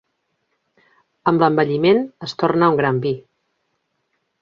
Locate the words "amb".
1.33-1.45